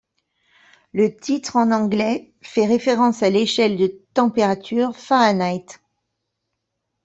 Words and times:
Le 0.93 1.15
titre 1.15 1.57
en 1.57 1.69
anglais 1.71 2.33
fait 2.41 2.65
référence 2.65 3.21
à 3.21 3.29
l'échelle 3.29 3.77
de 3.77 3.85
température 4.15 4.97
Fahrenheit. 4.97 5.67